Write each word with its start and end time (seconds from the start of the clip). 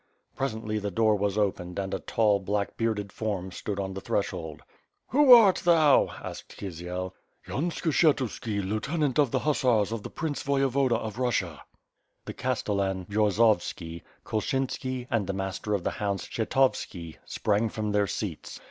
Presently 0.35 0.79
the 0.79 0.89
door 0.89 1.15
was 1.15 1.37
opened 1.37 1.77
and 1.77 1.93
a 1.93 1.99
tall, 1.99 2.39
black 2.39 2.75
bearded 2.75 3.11
form 3.11 3.51
stood 3.51 3.79
on 3.79 3.93
the 3.93 4.01
threshold. 4.01 4.63
"Who 5.09 5.31
art 5.31 5.57
thou?" 5.63 6.07
a^ked 6.07 6.47
Kisiel. 6.57 7.13
"Yan 7.47 7.69
Skshetuski, 7.69 8.67
lieutenant 8.67 9.19
of 9.19 9.29
the 9.29 9.37
Hussars 9.37 9.91
of 9.91 10.01
the 10.01 10.09
Prince 10.09 10.41
Voyevoda 10.41 10.97
of 10.97 11.19
Russia." 11.19 11.61
The 12.25 12.33
Castellan 12.33 13.05
Bjorzovski, 13.11 14.01
Kulchinski, 14.25 15.05
and 15.11 15.27
the 15.27 15.33
Master 15.33 15.75
of 15.75 15.83
the 15.83 15.91
Hounds 15.91 16.27
Kshetovski 16.27 17.17
sprang 17.27 17.69
from 17.69 17.91
their 17.91 18.07
seats. 18.07 18.59